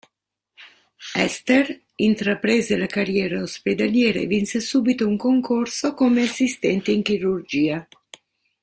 [1.23, 1.69] Ester
[2.05, 7.87] intraprese la carriera ospedaliera e vinse subito un concorso come assistente in chirurgia.